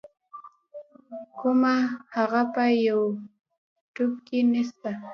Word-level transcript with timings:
کوومه 1.39 1.75
هغه 2.17 2.41
په 2.53 2.63
یو 2.87 3.01
يټیوب 3.15 4.13
کی 4.27 4.39
نسته. 4.53 4.91